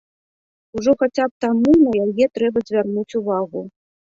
Ужо 0.79 0.91
хаця 1.03 1.25
б 1.31 1.45
таму 1.45 1.75
на 1.83 1.91
яе 2.07 2.25
трэба 2.39 2.65
звярнуць 2.71 3.17
увагу. 3.23 3.65